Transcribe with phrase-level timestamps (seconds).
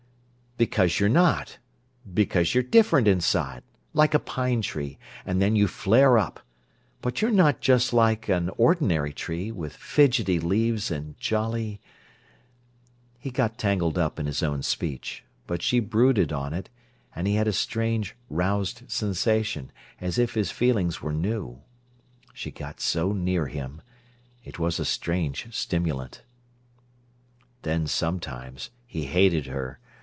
[0.57, 1.57] "Because you're not;
[2.13, 3.63] because you're different inside,
[3.95, 6.41] like a pine tree, and then you flare up;
[7.01, 11.81] but you're not just like an ordinary tree, with fidgety leaves and jolly—"
[13.17, 16.69] He got tangled up in his own speech; but she brooded on it,
[17.15, 21.61] and he had a strange, roused sensation, as if his feelings were new.
[22.33, 23.81] She got so near him.
[24.43, 26.21] It was a strange stimulant.
[27.63, 29.79] Then sometimes he hated her.